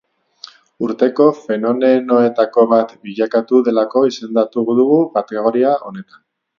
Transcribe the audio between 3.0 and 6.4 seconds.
bilakatu delako izendatu dugu kategoria honetan.